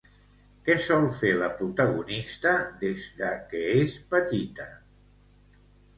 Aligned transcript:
Què 0.69 0.75
sol 0.85 1.03
fer 1.17 1.29
la 1.41 1.49
protagonista 1.59 2.53
des 2.85 3.07
de 3.21 3.29
que 3.53 3.61
és 3.85 3.99
petita? 4.15 4.67